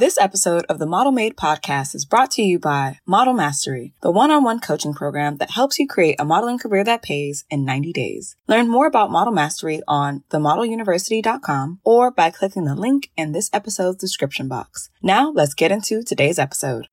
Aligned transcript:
This 0.00 0.16
episode 0.16 0.64
of 0.70 0.78
the 0.78 0.86
Model 0.86 1.12
Made 1.12 1.36
podcast 1.36 1.94
is 1.94 2.06
brought 2.06 2.30
to 2.30 2.42
you 2.42 2.58
by 2.58 3.00
Model 3.06 3.34
Mastery, 3.34 3.92
the 4.00 4.10
one-on-one 4.10 4.60
coaching 4.60 4.94
program 4.94 5.36
that 5.36 5.50
helps 5.50 5.78
you 5.78 5.86
create 5.86 6.16
a 6.18 6.24
modeling 6.24 6.56
career 6.56 6.82
that 6.84 7.02
pays 7.02 7.44
in 7.50 7.66
90 7.66 7.92
days. 7.92 8.34
Learn 8.48 8.70
more 8.70 8.86
about 8.86 9.10
Model 9.10 9.34
Mastery 9.34 9.82
on 9.86 10.24
themodeluniversity.com 10.30 11.80
or 11.84 12.10
by 12.10 12.30
clicking 12.30 12.64
the 12.64 12.74
link 12.74 13.10
in 13.14 13.32
this 13.32 13.50
episode's 13.52 13.98
description 13.98 14.48
box. 14.48 14.88
Now, 15.02 15.32
let's 15.32 15.52
get 15.52 15.70
into 15.70 16.02
today's 16.02 16.38
episode. 16.38 16.88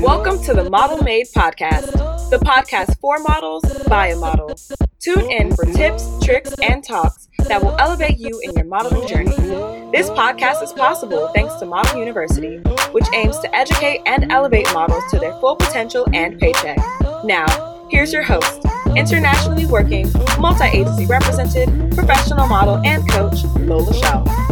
Welcome 0.00 0.42
to 0.42 0.54
the 0.54 0.66
Model 0.68 1.04
Made 1.04 1.26
podcast, 1.36 1.92
the 2.30 2.40
podcast 2.40 2.98
for 2.98 3.20
models 3.20 3.62
by 3.84 4.08
a 4.08 4.16
model. 4.16 4.58
Tune 4.98 5.30
in 5.30 5.54
for 5.54 5.66
tips, 5.66 6.04
tricks, 6.20 6.52
and 6.60 6.82
talks 6.82 7.28
that 7.46 7.62
will 7.62 7.78
elevate 7.78 8.18
you 8.18 8.40
in 8.42 8.56
your 8.56 8.64
modeling 8.64 9.06
journey. 9.06 9.81
This 9.92 10.08
podcast 10.08 10.62
is 10.62 10.72
possible 10.72 11.28
thanks 11.34 11.54
to 11.56 11.66
Model 11.66 11.98
University, 11.98 12.56
which 12.92 13.04
aims 13.12 13.38
to 13.40 13.54
educate 13.54 14.00
and 14.06 14.32
elevate 14.32 14.66
models 14.72 15.04
to 15.10 15.18
their 15.18 15.32
full 15.32 15.54
potential 15.54 16.06
and 16.14 16.40
paycheck. 16.40 16.78
Now, 17.24 17.86
here's 17.90 18.10
your 18.10 18.22
host, 18.22 18.64
internationally 18.96 19.66
working, 19.66 20.10
multi 20.38 20.64
agency 20.64 21.04
represented, 21.04 21.68
professional 21.94 22.46
model, 22.46 22.80
and 22.86 23.06
coach, 23.10 23.44
Lola 23.60 23.92
Chél. 23.92 24.42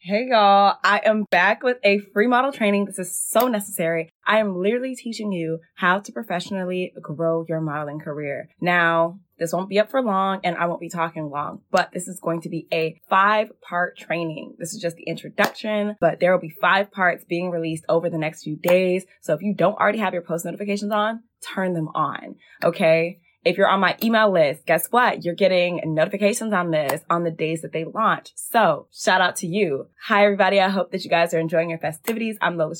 Hey 0.00 0.26
y'all, 0.28 0.76
I 0.84 1.00
am 1.04 1.24
back 1.30 1.62
with 1.62 1.78
a 1.82 2.00
free 2.12 2.26
model 2.26 2.52
training. 2.52 2.84
This 2.84 2.98
is 2.98 3.16
so 3.16 3.48
necessary. 3.48 4.10
I 4.26 4.40
am 4.40 4.60
literally 4.60 4.94
teaching 4.94 5.32
you 5.32 5.60
how 5.76 6.00
to 6.00 6.12
professionally 6.12 6.92
grow 7.00 7.46
your 7.48 7.60
modeling 7.62 8.00
career. 8.00 8.50
Now, 8.60 9.20
this 9.40 9.52
won't 9.52 9.70
be 9.70 9.80
up 9.80 9.90
for 9.90 10.02
long 10.02 10.40
and 10.44 10.56
I 10.56 10.66
won't 10.66 10.80
be 10.80 10.90
talking 10.90 11.30
long, 11.30 11.62
but 11.70 11.90
this 11.92 12.06
is 12.06 12.20
going 12.20 12.42
to 12.42 12.48
be 12.50 12.68
a 12.72 13.00
five 13.08 13.50
part 13.62 13.98
training. 13.98 14.54
This 14.58 14.74
is 14.74 14.80
just 14.80 14.96
the 14.96 15.04
introduction, 15.04 15.96
but 15.98 16.20
there 16.20 16.30
will 16.30 16.40
be 16.40 16.54
five 16.60 16.92
parts 16.92 17.24
being 17.24 17.50
released 17.50 17.84
over 17.88 18.10
the 18.10 18.18
next 18.18 18.44
few 18.44 18.56
days. 18.56 19.06
So 19.22 19.32
if 19.34 19.42
you 19.42 19.54
don't 19.54 19.78
already 19.78 19.98
have 19.98 20.12
your 20.12 20.22
post 20.22 20.44
notifications 20.44 20.92
on, 20.92 21.22
turn 21.42 21.72
them 21.72 21.88
on. 21.94 22.36
Okay. 22.62 23.20
If 23.42 23.56
you're 23.56 23.70
on 23.70 23.80
my 23.80 23.96
email 24.02 24.30
list, 24.30 24.66
guess 24.66 24.88
what? 24.90 25.24
You're 25.24 25.34
getting 25.34 25.80
notifications 25.86 26.52
on 26.52 26.70
this 26.70 27.00
on 27.08 27.24
the 27.24 27.30
days 27.30 27.62
that 27.62 27.72
they 27.72 27.84
launch. 27.84 28.32
So 28.34 28.86
shout 28.92 29.22
out 29.22 29.36
to 29.36 29.46
you. 29.46 29.86
Hi, 30.08 30.24
everybody. 30.24 30.60
I 30.60 30.68
hope 30.68 30.90
that 30.92 31.04
you 31.04 31.10
guys 31.10 31.32
are 31.32 31.38
enjoying 31.38 31.70
your 31.70 31.78
festivities. 31.78 32.36
I'm 32.42 32.58
Lola 32.58 32.74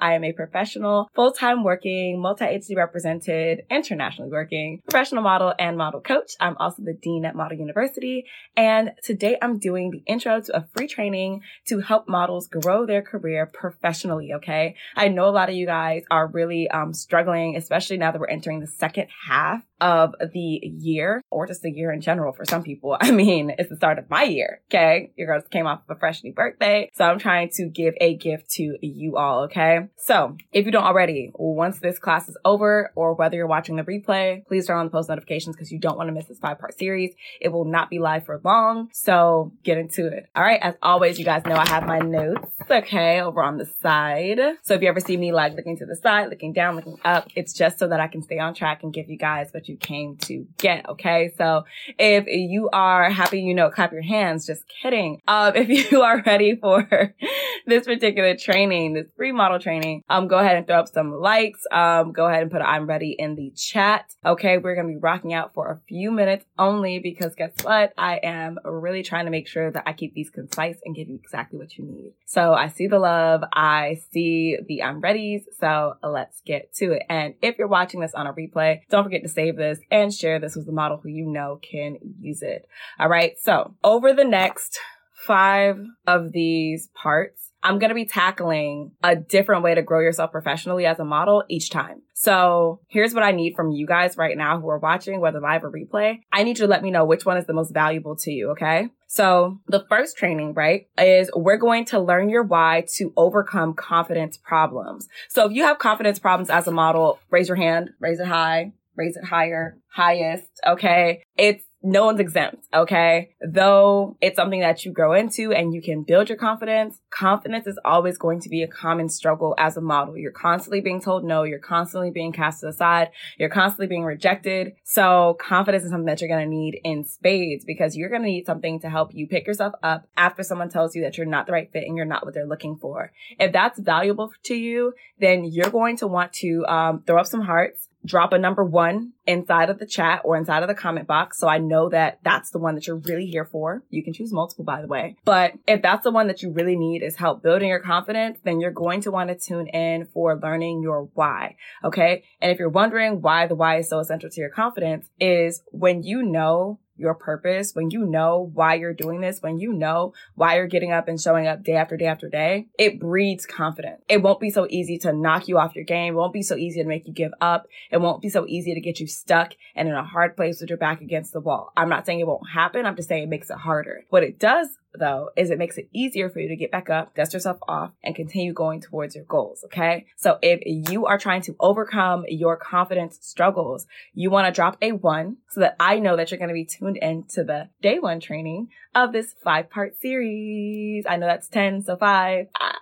I 0.00 0.14
am 0.14 0.24
a 0.24 0.32
professional, 0.32 1.10
full-time 1.14 1.64
working, 1.64 2.18
multi-agency 2.18 2.74
represented, 2.76 3.64
internationally 3.70 4.30
working 4.30 4.80
professional 4.88 5.22
model 5.22 5.52
and 5.58 5.76
model 5.76 6.00
coach. 6.00 6.32
I'm 6.40 6.56
also 6.56 6.82
the 6.82 6.94
dean 6.94 7.26
at 7.26 7.36
Model 7.36 7.58
University. 7.58 8.24
And 8.56 8.92
today 9.02 9.36
I'm 9.42 9.58
doing 9.58 9.90
the 9.90 10.02
intro 10.10 10.40
to 10.40 10.56
a 10.56 10.66
free 10.74 10.88
training 10.88 11.42
to 11.66 11.80
help 11.80 12.08
models 12.08 12.48
grow 12.48 12.86
their 12.86 13.02
career 13.02 13.44
professionally. 13.44 14.32
Okay. 14.36 14.76
I 14.96 15.08
know 15.08 15.28
a 15.28 15.30
lot 15.30 15.50
of 15.50 15.54
you 15.56 15.66
guys 15.66 16.04
are 16.10 16.26
really 16.26 16.70
um, 16.70 16.94
struggling, 16.94 17.54
especially 17.56 17.98
now 17.98 18.12
that 18.12 18.18
we're 18.18 18.28
entering 18.28 18.60
the 18.60 18.66
second 18.66 19.08
half 19.28 19.62
of 19.80 20.05
the 20.32 20.60
year 20.62 21.22
or 21.30 21.46
just 21.46 21.62
the 21.62 21.70
year 21.70 21.92
in 21.92 22.00
general 22.00 22.32
for 22.32 22.44
some 22.44 22.62
people. 22.62 22.96
I 23.00 23.10
mean, 23.10 23.54
it's 23.58 23.70
the 23.70 23.76
start 23.76 23.98
of 23.98 24.10
my 24.10 24.24
year. 24.24 24.60
Okay. 24.70 25.12
Your 25.16 25.26
girls 25.26 25.44
came 25.50 25.66
off 25.66 25.82
of 25.88 25.96
a 25.96 25.98
fresh 25.98 26.22
new 26.22 26.32
birthday. 26.32 26.90
So 26.94 27.04
I'm 27.04 27.18
trying 27.18 27.50
to 27.54 27.68
give 27.68 27.94
a 28.00 28.16
gift 28.16 28.50
to 28.52 28.76
you 28.80 29.16
all. 29.16 29.44
Okay. 29.44 29.88
So 29.96 30.36
if 30.52 30.66
you 30.66 30.72
don't 30.72 30.84
already, 30.84 31.30
once 31.34 31.78
this 31.78 31.98
class 31.98 32.28
is 32.28 32.36
over 32.44 32.92
or 32.94 33.14
whether 33.14 33.36
you're 33.36 33.46
watching 33.46 33.76
the 33.76 33.82
replay, 33.82 34.46
please 34.46 34.66
turn 34.66 34.78
on 34.78 34.86
the 34.86 34.90
post 34.90 35.08
notifications 35.08 35.56
because 35.56 35.72
you 35.72 35.78
don't 35.78 35.96
want 35.96 36.08
to 36.08 36.12
miss 36.12 36.26
this 36.26 36.38
five 36.38 36.58
part 36.58 36.78
series. 36.78 37.14
It 37.40 37.48
will 37.48 37.64
not 37.64 37.90
be 37.90 37.98
live 37.98 38.24
for 38.24 38.40
long. 38.44 38.88
So 38.92 39.52
get 39.62 39.78
into 39.78 40.06
it. 40.06 40.26
All 40.34 40.42
right. 40.42 40.60
As 40.62 40.74
always, 40.82 41.18
you 41.18 41.24
guys 41.24 41.44
know 41.44 41.56
I 41.56 41.68
have 41.68 41.86
my 41.86 41.98
notes. 41.98 42.50
Okay. 42.70 43.20
Over 43.20 43.42
on 43.42 43.58
the 43.58 43.66
side. 43.66 44.40
So 44.62 44.74
if 44.74 44.82
you 44.82 44.88
ever 44.88 45.00
see 45.00 45.16
me 45.16 45.32
like 45.32 45.54
looking 45.54 45.76
to 45.78 45.86
the 45.86 45.96
side, 45.96 46.30
looking 46.30 46.52
down, 46.52 46.76
looking 46.76 46.98
up, 47.04 47.28
it's 47.34 47.52
just 47.52 47.78
so 47.78 47.88
that 47.88 48.00
I 48.00 48.08
can 48.08 48.22
stay 48.22 48.38
on 48.38 48.54
track 48.54 48.82
and 48.82 48.92
give 48.92 49.08
you 49.08 49.16
guys 49.16 49.50
what 49.52 49.68
you 49.68 49.76
came 49.96 50.16
to 50.16 50.46
get. 50.58 50.88
Okay. 50.88 51.32
So 51.38 51.64
if 51.98 52.26
you 52.26 52.68
are 52.72 53.10
happy, 53.10 53.40
you 53.40 53.54
know, 53.54 53.70
clap 53.70 53.92
your 53.92 54.02
hands. 54.02 54.46
Just 54.46 54.62
kidding. 54.82 55.20
Um, 55.26 55.52
if 55.56 55.90
you 55.90 56.02
are 56.02 56.22
ready 56.24 56.56
for 56.56 57.14
this 57.66 57.86
particular 57.86 58.36
training, 58.36 58.94
this 58.94 59.06
free 59.16 59.32
model 59.32 59.58
training, 59.58 60.02
um, 60.08 60.28
go 60.28 60.38
ahead 60.38 60.56
and 60.56 60.66
throw 60.66 60.80
up 60.80 60.88
some 60.88 61.12
likes. 61.12 61.60
Um, 61.70 62.12
go 62.12 62.26
ahead 62.26 62.42
and 62.42 62.50
put 62.50 62.62
I'm 62.62 62.86
ready 62.86 63.16
in 63.18 63.34
the 63.34 63.50
chat. 63.50 64.14
Okay. 64.24 64.58
We're 64.58 64.74
going 64.74 64.86
to 64.88 64.94
be 64.94 65.00
rocking 65.00 65.32
out 65.32 65.54
for 65.54 65.70
a 65.70 65.80
few 65.88 66.10
minutes 66.10 66.44
only 66.58 66.98
because 66.98 67.34
guess 67.34 67.52
what? 67.62 67.92
I 67.96 68.16
am 68.22 68.58
really 68.64 69.02
trying 69.02 69.26
to 69.26 69.30
make 69.30 69.48
sure 69.48 69.70
that 69.70 69.84
I 69.86 69.92
keep 69.92 70.14
these 70.14 70.30
concise 70.30 70.78
and 70.84 70.94
give 70.94 71.08
you 71.08 71.18
exactly 71.22 71.58
what 71.58 71.76
you 71.76 71.84
need. 71.84 72.12
So 72.26 72.52
I 72.52 72.68
see 72.68 72.86
the 72.86 72.98
love. 72.98 73.42
I 73.52 74.00
see 74.12 74.58
the 74.66 74.82
I'm 74.82 75.00
readies. 75.00 75.44
So 75.60 75.94
let's 76.02 76.40
get 76.42 76.72
to 76.74 76.92
it. 76.92 77.02
And 77.08 77.34
if 77.42 77.58
you're 77.58 77.68
watching 77.68 78.00
this 78.00 78.14
on 78.14 78.26
a 78.26 78.32
replay, 78.32 78.80
don't 78.90 79.04
forget 79.04 79.22
to 79.22 79.28
save 79.28 79.56
this 79.56 79.78
and 79.90 80.12
share 80.12 80.38
this 80.38 80.56
with 80.56 80.66
the 80.66 80.72
model 80.72 80.98
who 80.98 81.08
you 81.08 81.26
know 81.26 81.60
can 81.62 81.98
use 82.20 82.42
it. 82.42 82.68
All 82.98 83.08
right. 83.08 83.38
So 83.40 83.74
over 83.84 84.12
the 84.12 84.24
next 84.24 84.78
five 85.26 85.78
of 86.06 86.32
these 86.32 86.88
parts, 86.94 87.46
I'm 87.62 87.80
going 87.80 87.88
to 87.88 87.96
be 87.96 88.04
tackling 88.04 88.92
a 89.02 89.16
different 89.16 89.64
way 89.64 89.74
to 89.74 89.82
grow 89.82 89.98
yourself 89.98 90.30
professionally 90.30 90.86
as 90.86 91.00
a 91.00 91.04
model 91.04 91.42
each 91.48 91.70
time. 91.70 92.02
So 92.14 92.80
here's 92.86 93.12
what 93.12 93.24
I 93.24 93.32
need 93.32 93.56
from 93.56 93.72
you 93.72 93.88
guys 93.88 94.16
right 94.16 94.36
now 94.36 94.60
who 94.60 94.68
are 94.68 94.78
watching, 94.78 95.20
whether 95.20 95.40
live 95.40 95.64
or 95.64 95.72
replay. 95.72 96.20
I 96.32 96.44
need 96.44 96.58
you 96.58 96.66
to 96.66 96.70
let 96.70 96.82
me 96.84 96.92
know 96.92 97.04
which 97.04 97.26
one 97.26 97.38
is 97.38 97.46
the 97.46 97.52
most 97.52 97.74
valuable 97.74 98.14
to 98.16 98.30
you. 98.30 98.50
Okay. 98.50 98.90
So 99.08 99.58
the 99.66 99.84
first 99.88 100.16
training, 100.16 100.54
right, 100.54 100.86
is 100.96 101.28
we're 101.34 101.56
going 101.56 101.86
to 101.86 101.98
learn 101.98 102.28
your 102.28 102.44
why 102.44 102.84
to 102.96 103.12
overcome 103.16 103.74
confidence 103.74 104.36
problems. 104.36 105.08
So 105.28 105.46
if 105.46 105.52
you 105.52 105.64
have 105.64 105.78
confidence 105.78 106.20
problems 106.20 106.50
as 106.50 106.68
a 106.68 106.72
model, 106.72 107.18
raise 107.30 107.48
your 107.48 107.56
hand, 107.56 107.90
raise 107.98 108.20
it 108.20 108.28
high, 108.28 108.74
raise 108.96 109.16
it 109.16 109.24
higher, 109.24 109.78
highest. 109.88 110.48
Okay. 110.66 111.22
It's 111.36 111.64
no 111.86 112.04
one's 112.04 112.18
exempt. 112.18 112.66
Okay. 112.74 113.30
Though 113.40 114.16
it's 114.20 114.36
something 114.36 114.60
that 114.60 114.84
you 114.84 114.92
grow 114.92 115.12
into 115.12 115.52
and 115.52 115.72
you 115.72 115.80
can 115.80 116.02
build 116.02 116.28
your 116.28 116.36
confidence, 116.36 117.00
confidence 117.10 117.66
is 117.68 117.78
always 117.84 118.18
going 118.18 118.40
to 118.40 118.48
be 118.48 118.62
a 118.62 118.66
common 118.66 119.08
struggle 119.08 119.54
as 119.56 119.76
a 119.76 119.80
model. 119.80 120.16
You're 120.18 120.32
constantly 120.32 120.80
being 120.80 121.00
told 121.00 121.24
no. 121.24 121.44
You're 121.44 121.60
constantly 121.60 122.10
being 122.10 122.32
cast 122.32 122.64
aside. 122.64 123.10
You're 123.38 123.50
constantly 123.50 123.86
being 123.86 124.04
rejected. 124.04 124.72
So 124.82 125.36
confidence 125.40 125.84
is 125.84 125.90
something 125.90 126.06
that 126.06 126.20
you're 126.20 126.28
going 126.28 126.44
to 126.44 126.50
need 126.50 126.80
in 126.82 127.04
spades 127.04 127.64
because 127.64 127.96
you're 127.96 128.10
going 128.10 128.22
to 128.22 128.28
need 128.28 128.46
something 128.46 128.80
to 128.80 128.90
help 128.90 129.14
you 129.14 129.28
pick 129.28 129.46
yourself 129.46 129.74
up 129.82 130.08
after 130.16 130.42
someone 130.42 130.70
tells 130.70 130.96
you 130.96 131.02
that 131.02 131.16
you're 131.16 131.26
not 131.26 131.46
the 131.46 131.52
right 131.52 131.70
fit 131.72 131.84
and 131.86 131.96
you're 131.96 132.04
not 132.04 132.24
what 132.24 132.34
they're 132.34 132.48
looking 132.48 132.76
for. 132.76 133.12
If 133.38 133.52
that's 133.52 133.78
valuable 133.78 134.32
to 134.44 134.56
you, 134.56 134.94
then 135.20 135.44
you're 135.44 135.70
going 135.70 135.98
to 135.98 136.08
want 136.08 136.32
to 136.34 136.66
um, 136.66 137.04
throw 137.06 137.20
up 137.20 137.26
some 137.26 137.42
hearts 137.42 137.86
drop 138.06 138.32
a 138.32 138.38
number 138.38 138.64
one 138.64 139.12
inside 139.26 139.68
of 139.68 139.78
the 139.78 139.86
chat 139.86 140.22
or 140.24 140.36
inside 140.36 140.62
of 140.62 140.68
the 140.68 140.74
comment 140.74 141.06
box. 141.06 141.38
So 141.38 141.48
I 141.48 141.58
know 141.58 141.88
that 141.90 142.20
that's 142.22 142.50
the 142.50 142.58
one 142.58 142.74
that 142.76 142.86
you're 142.86 142.96
really 142.96 143.26
here 143.26 143.44
for. 143.44 143.82
You 143.90 144.02
can 144.02 144.12
choose 144.12 144.32
multiple, 144.32 144.64
by 144.64 144.80
the 144.80 144.86
way. 144.86 145.16
But 145.24 145.52
if 145.66 145.82
that's 145.82 146.04
the 146.04 146.10
one 146.10 146.28
that 146.28 146.42
you 146.42 146.52
really 146.52 146.76
need 146.76 147.02
is 147.02 147.16
help 147.16 147.42
building 147.42 147.68
your 147.68 147.80
confidence, 147.80 148.38
then 148.44 148.60
you're 148.60 148.70
going 148.70 149.00
to 149.02 149.10
want 149.10 149.28
to 149.28 149.36
tune 149.36 149.66
in 149.66 150.06
for 150.06 150.38
learning 150.38 150.82
your 150.82 151.08
why. 151.14 151.56
Okay. 151.84 152.24
And 152.40 152.52
if 152.52 152.58
you're 152.58 152.68
wondering 152.68 153.20
why 153.20 153.46
the 153.46 153.54
why 153.54 153.78
is 153.78 153.88
so 153.88 153.98
essential 153.98 154.30
to 154.30 154.40
your 154.40 154.50
confidence 154.50 155.08
is 155.18 155.62
when 155.72 156.02
you 156.02 156.22
know 156.22 156.78
your 156.96 157.14
purpose, 157.14 157.74
when 157.74 157.90
you 157.90 158.06
know 158.06 158.50
why 158.54 158.74
you're 158.74 158.94
doing 158.94 159.20
this, 159.20 159.42
when 159.42 159.58
you 159.58 159.72
know 159.72 160.14
why 160.34 160.56
you're 160.56 160.66
getting 160.66 160.92
up 160.92 161.08
and 161.08 161.20
showing 161.20 161.46
up 161.46 161.62
day 161.62 161.74
after 161.74 161.96
day 161.96 162.06
after 162.06 162.28
day, 162.28 162.66
it 162.78 163.00
breeds 163.00 163.46
confidence. 163.46 164.02
It 164.08 164.22
won't 164.22 164.40
be 164.40 164.50
so 164.50 164.66
easy 164.68 164.98
to 164.98 165.12
knock 165.12 165.48
you 165.48 165.58
off 165.58 165.76
your 165.76 165.84
game. 165.84 166.14
It 166.14 166.16
won't 166.16 166.32
be 166.32 166.42
so 166.42 166.56
easy 166.56 166.82
to 166.82 166.88
make 166.88 167.06
you 167.06 167.12
give 167.12 167.32
up. 167.40 167.66
It 167.90 168.00
won't 168.00 168.22
be 168.22 168.28
so 168.28 168.46
easy 168.46 168.74
to 168.74 168.80
get 168.80 169.00
you 169.00 169.06
stuck 169.06 169.54
and 169.74 169.88
in 169.88 169.94
a 169.94 170.04
hard 170.04 170.36
place 170.36 170.60
with 170.60 170.70
your 170.70 170.78
back 170.78 171.00
against 171.00 171.32
the 171.32 171.40
wall. 171.40 171.72
I'm 171.76 171.88
not 171.88 172.06
saying 172.06 172.20
it 172.20 172.26
won't 172.26 172.48
happen. 172.48 172.86
I'm 172.86 172.96
just 172.96 173.08
saying 173.08 173.24
it 173.24 173.28
makes 173.28 173.50
it 173.50 173.58
harder. 173.58 174.04
What 174.10 174.22
it 174.22 174.38
does 174.38 174.68
though 174.98 175.30
is 175.36 175.50
it 175.50 175.58
makes 175.58 175.78
it 175.78 175.88
easier 175.92 176.30
for 176.30 176.40
you 176.40 176.48
to 176.48 176.56
get 176.56 176.70
back 176.70 176.90
up, 176.90 177.14
dust 177.14 177.32
yourself 177.34 177.58
off, 177.68 177.92
and 178.02 178.14
continue 178.14 178.52
going 178.52 178.80
towards 178.80 179.14
your 179.14 179.24
goals. 179.24 179.64
Okay. 179.66 180.06
So 180.16 180.38
if 180.42 180.60
you 180.90 181.06
are 181.06 181.18
trying 181.18 181.42
to 181.42 181.56
overcome 181.60 182.24
your 182.28 182.56
confidence 182.56 183.18
struggles, 183.20 183.86
you 184.14 184.30
want 184.30 184.46
to 184.46 184.52
drop 184.52 184.76
a 184.82 184.92
one 184.92 185.38
so 185.50 185.60
that 185.60 185.76
I 185.78 185.98
know 185.98 186.16
that 186.16 186.30
you're 186.30 186.38
going 186.38 186.48
to 186.48 186.54
be 186.54 186.64
tuned 186.64 186.98
in 186.98 187.24
to 187.30 187.44
the 187.44 187.68
day 187.82 187.98
one 187.98 188.20
training 188.20 188.68
of 188.94 189.12
this 189.12 189.34
five 189.44 189.70
part 189.70 190.00
series. 190.00 191.04
I 191.08 191.16
know 191.16 191.26
that's 191.26 191.48
10, 191.48 191.82
so 191.82 191.96
five. 191.96 192.46
Ah. 192.60 192.78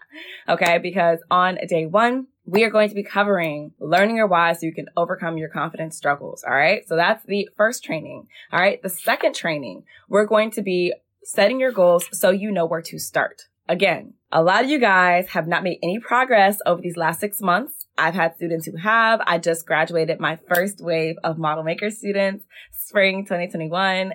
Okay. 0.49 0.78
Because 0.78 1.19
on 1.31 1.58
day 1.69 1.87
one, 1.87 2.28
we 2.46 2.64
are 2.64 2.70
going 2.70 2.88
to 2.88 2.94
be 2.94 3.02
covering 3.02 3.72
learning 3.81 4.17
your 4.17 4.26
why 4.26 4.52
so 4.52 4.67
you 4.67 4.75
can 4.75 4.87
overcome 4.96 5.38
your 5.38 5.49
confidence 5.49 5.96
struggles. 5.96 6.44
All 6.44 6.55
right. 6.55 6.87
So 6.87 6.96
that's 6.96 7.25
the 7.25 7.49
first 7.56 7.84
training. 7.84 8.28
All 8.52 8.60
right. 8.60 8.82
The 8.82 8.90
second 8.90 9.34
training, 9.34 9.84
we're 10.08 10.26
going 10.26 10.50
to 10.52 10.62
be 10.62 10.93
setting 11.24 11.60
your 11.60 11.72
goals 11.72 12.06
so 12.12 12.30
you 12.30 12.50
know 12.50 12.66
where 12.66 12.82
to 12.82 12.98
start. 12.98 13.42
Again, 13.68 14.14
a 14.30 14.42
lot 14.42 14.64
of 14.64 14.70
you 14.70 14.78
guys 14.78 15.28
have 15.28 15.46
not 15.46 15.62
made 15.62 15.78
any 15.82 15.98
progress 15.98 16.58
over 16.66 16.82
these 16.82 16.96
last 16.96 17.20
six 17.20 17.40
months. 17.40 17.86
I've 17.96 18.14
had 18.14 18.34
students 18.36 18.66
who 18.66 18.76
have. 18.76 19.20
I 19.26 19.38
just 19.38 19.66
graduated 19.66 20.20
my 20.20 20.38
first 20.48 20.80
wave 20.80 21.16
of 21.24 21.38
model 21.38 21.64
maker 21.64 21.90
students, 21.90 22.44
spring 22.72 23.24
2021. 23.24 24.12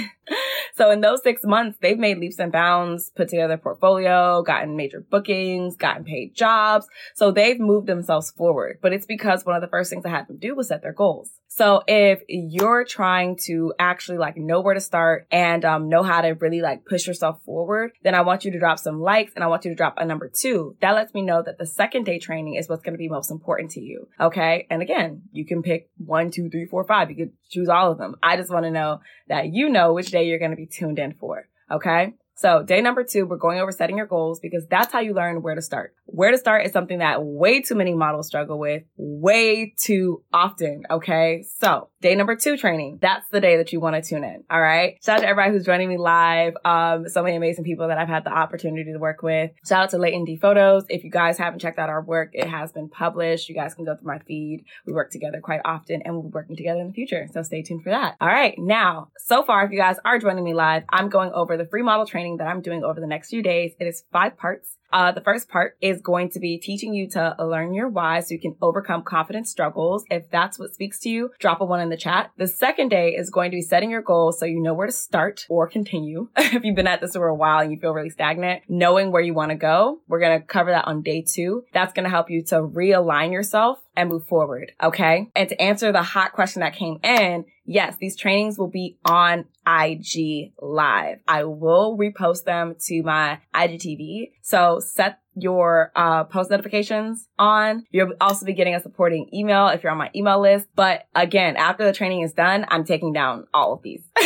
so 0.75 0.90
in 0.90 1.00
those 1.00 1.23
six 1.23 1.43
months, 1.44 1.78
they've 1.81 1.99
made 1.99 2.19
leaps 2.19 2.38
and 2.38 2.50
bounds, 2.50 3.11
put 3.14 3.28
together 3.28 3.56
portfolio, 3.56 4.43
gotten 4.43 4.76
major 4.76 5.00
bookings, 5.00 5.76
gotten 5.76 6.05
paid 6.05 6.34
jobs. 6.34 6.88
So 7.14 7.31
they've 7.31 7.61
moved 7.61 7.87
themselves 7.87 8.31
forward. 8.32 8.78
But 8.82 8.93
it's 8.93 9.06
because 9.06 9.44
one 9.44 9.55
of 9.55 9.62
the 9.62 9.69
first 9.69 9.90
things 9.90 10.05
I 10.05 10.11
had 10.11 10.26
them 10.26 10.38
do 10.38 10.55
was 10.55 10.69
set 10.69 10.82
their 10.82 10.93
goals. 10.93 11.31
So 11.56 11.81
if 11.87 12.20
you're 12.29 12.85
trying 12.85 13.38
to 13.47 13.73
actually 13.79 14.19
like 14.19 14.37
know 14.37 14.61
where 14.61 14.75
to 14.75 14.81
start 14.81 15.26
and 15.31 15.64
um, 15.64 15.88
know 15.88 16.03
how 16.03 16.20
to 16.20 16.35
really 16.35 16.61
like 16.61 16.85
push 16.85 17.06
yourself 17.06 17.41
forward, 17.44 17.93
then 18.03 18.14
I 18.14 18.20
want 18.20 18.44
you 18.44 18.50
to 18.50 18.58
drop 18.58 18.79
some 18.79 19.00
likes 19.00 19.32
and 19.35 19.43
I 19.43 19.47
want 19.47 19.64
you 19.64 19.70
to 19.70 19.75
drop 19.75 19.94
a 19.97 20.05
number 20.05 20.31
two. 20.31 20.76
That 20.82 20.93
lets 20.93 21.14
me 21.14 21.23
know 21.23 21.43
that 21.43 21.56
the 21.56 21.64
second 21.64 22.05
day 22.05 22.19
training 22.19 22.56
is 22.56 22.69
what's 22.69 22.82
going 22.82 22.93
to 22.93 22.99
be 22.99 23.08
most 23.08 23.31
important 23.31 23.70
to 23.70 23.81
you. 23.81 24.06
Okay. 24.20 24.67
And 24.69 24.82
again, 24.82 25.23
you 25.32 25.47
can 25.47 25.62
pick 25.62 25.88
one, 25.97 26.31
two, 26.31 26.50
three, 26.50 26.67
four, 26.67 26.85
five. 26.85 27.08
You 27.08 27.17
could 27.17 27.32
choose 27.49 27.70
all 27.70 27.91
of 27.91 27.97
them. 27.97 28.17
I 28.23 28.37
just 28.37 28.50
want 28.50 28.67
to 28.67 28.70
know 28.70 29.00
that 29.29 29.47
you 29.49 29.70
know 29.70 29.94
which 29.94 30.11
day 30.11 30.26
you're 30.26 30.38
going 30.38 30.50
to 30.50 30.59
be 30.59 30.67
tuned 30.67 30.99
in 30.99 31.14
for. 31.14 31.49
Okay. 31.70 32.12
So 32.37 32.62
day 32.62 32.83
number 32.83 33.03
two, 33.03 33.25
we're 33.27 33.38
going 33.38 33.61
over 33.61 33.73
setting 33.73 33.97
your 33.97 34.06
goals 34.06 34.41
because 34.41 34.67
that's 34.67 34.93
how 34.93 35.00
you 35.00 35.15
learn 35.15 35.41
where 35.41 35.55
to 35.55 35.62
start. 35.62 35.94
Where 36.05 36.31
to 36.31 36.38
start 36.38 36.67
is 36.67 36.73
something 36.73 36.99
that 36.99 37.25
way 37.25 37.62
too 37.62 37.75
many 37.75 37.94
models 37.94 38.27
struggle 38.27 38.59
with 38.59 38.83
way 38.97 39.75
too 39.79 40.23
often. 40.33 40.83
Okay. 40.91 41.44
So 41.59 41.88
day 42.01 42.15
number 42.15 42.37
two 42.37 42.57
training. 42.57 42.99
That's 43.01 43.29
the 43.31 43.41
day 43.41 43.57
that 43.57 43.73
you 43.73 43.81
want 43.81 43.97
to 43.97 44.09
tune 44.09 44.25
in. 44.25 44.45
All 44.51 44.61
right. 44.61 44.99
Shout 45.05 45.19
out 45.19 45.21
to 45.23 45.29
everybody 45.29 45.53
who's 45.53 45.65
joining 45.65 45.89
me 45.89 45.97
live. 45.97 46.55
Um, 46.65 47.09
so 47.09 47.23
many 47.23 47.37
amazing 47.37 47.65
people 47.65 47.89
that 47.89 47.99
I've 47.99 48.09
had 48.09 48.25
the 48.25 48.33
opportunity 48.33 48.93
to 48.93 48.99
work 48.99 49.23
with. 49.23 49.51
Shout 49.67 49.85
out 49.85 49.91
to 49.91 49.99
Leighton 49.99 50.25
D 50.25 50.37
Photos. 50.37 50.85
If 50.89 51.05
you 51.05 51.11
guys 51.11 51.39
haven't 51.39 51.61
checked 51.61 51.79
out 51.79 51.89
our 51.89 52.03
work, 52.03 52.31
it 52.33 52.49
has 52.49 52.73
been 52.73 52.89
published. 52.89 53.49
You 53.49 53.55
guys 53.55 53.75
can 53.75 53.85
go 53.85 53.97
through 53.97 54.13
my 54.13 54.19
feed. 54.21 54.65
We 54.87 54.93
work 54.93 55.11
together 55.11 55.41
quite 55.41 55.61
often 55.65 56.03
and 56.05 56.15
we'll 56.15 56.25
be 56.25 56.31
working 56.31 56.57
together 56.57 56.81
in 56.81 56.89
the 56.89 56.93
future. 56.93 57.27
So 57.33 57.43
stay 57.43 57.63
tuned 57.63 57.83
for 57.83 57.91
that. 57.91 58.17
All 58.21 58.29
right. 58.29 58.55
Now, 58.59 59.09
so 59.19 59.43
far, 59.43 59.65
if 59.65 59.73
you 59.73 59.79
guys 59.79 59.97
are 60.05 60.19
joining 60.19 60.45
me 60.45 60.55
live, 60.55 60.85
I'm 60.91 61.09
going 61.09 61.33
over 61.33 61.57
the 61.57 61.67
free 61.67 61.83
model 61.83 62.07
training 62.07 62.39
that 62.39 62.49
I'm 62.49 62.63
doing 62.63 62.85
over 62.85 63.01
the 63.01 63.07
next 63.07 63.31
few 63.31 63.43
days. 63.43 63.73
It 63.81 63.87
is 63.87 64.05
five 64.13 64.37
parts. 64.37 64.77
Uh, 64.93 65.12
the 65.12 65.21
first 65.21 65.49
part 65.49 65.77
is 65.81 66.00
going 66.00 66.31
to 66.31 66.41
be 66.41 66.59
teaching 66.59 66.94
you 66.94 67.09
to 67.11 67.35
learn 67.38 67.75
your 67.75 67.88
why 67.88 68.21
so 68.21 68.35
you 68.35 68.41
can 68.41 68.56
overcome 68.62 69.03
confidence 69.03 69.50
struggles. 69.50 70.05
If 70.11 70.31
that's 70.31 70.59
what 70.59 70.73
speaks 70.73 70.99
to 71.00 71.09
you, 71.09 71.31
drop 71.38 71.61
a 71.61 71.65
one 71.65 71.81
in 71.81 71.88
the 71.88 71.97
chat. 71.97 72.31
The 72.37 72.47
second 72.47 72.88
day 72.88 73.15
is 73.15 73.31
going 73.31 73.50
to 73.50 73.56
be 73.56 73.62
setting 73.62 73.91
your 73.91 74.03
goals 74.03 74.38
so 74.38 74.47
you 74.47 74.61
know 74.61 74.75
where 74.75 74.87
to 74.87 74.93
start 74.93 75.47
or 75.49 75.69
continue. 75.69 76.29
if 76.37 76.65
you've 76.65 76.77
been 76.77 76.87
at 76.87 77.00
this 77.00 77.15
for 77.15 77.29
a 77.29 77.35
while 77.35 77.61
and 77.61 77.73
you 77.73 77.79
feel 77.79 77.93
really 77.93 78.11
stagnant, 78.11 78.62
knowing 78.69 79.12
where 79.12 79.23
you 79.23 79.35
want 79.35 79.50
to 79.50 79.56
go. 79.56 80.00
We're 80.09 80.21
going 80.21 80.41
to 80.41 80.47
cover 80.47 80.71
that 80.71 80.87
on 80.87 81.03
day 81.03 81.25
two. 81.27 81.65
That's 81.73 81.93
going 81.93 82.05
to 82.05 82.11
help 82.11 82.31
you 82.31 82.43
to 82.44 82.56
realign 82.56 83.33
yourself 83.33 83.79
and 83.97 84.09
move 84.09 84.27
forward. 84.27 84.73
Okay. 84.83 85.31
And 85.35 85.49
to 85.49 85.61
answer 85.61 85.91
the 85.91 86.03
hot 86.03 86.33
question 86.33 86.61
that 86.61 86.75
came 86.75 86.99
in, 87.03 87.47
yes, 87.65 87.97
these 87.99 88.17
trainings 88.17 88.59
will 88.59 88.69
be 88.69 88.99
on 89.05 89.47
IG 89.67 90.53
live. 90.61 91.19
I 91.27 91.45
will 91.45 91.97
repost 91.97 92.45
them 92.45 92.77
to 92.87 93.03
my 93.03 93.41
IGTV. 93.55 94.33
So 94.43 94.81
set 94.81 95.21
your 95.35 95.93
uh, 95.97 96.25
post 96.25 96.51
notifications 96.51 97.29
on. 97.39 97.85
You'll 97.91 98.13
also 98.21 98.47
be 98.47 98.55
getting 98.55 98.75
a 98.75 98.81
supporting 98.81 99.29
email 99.35 99.69
if 99.69 99.83
you're 99.83 99.93
on 99.93 99.99
my 99.99 100.11
email 100.15 100.41
list. 100.41 100.69
But 100.75 101.07
again, 101.15 101.57
after 101.57 101.85
the 101.85 101.93
training 101.93 102.23
is 102.23 102.33
done, 102.33 102.65
I'm 102.69 102.85
taking 102.85 103.13
down 103.13 103.47
all 103.53 103.73
of 103.73 103.83
these. 103.83 104.03